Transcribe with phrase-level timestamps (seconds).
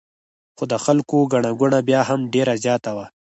[0.57, 3.05] خو د خلکو ګڼه ګوڼه بیا هم ډېره زیاته وه.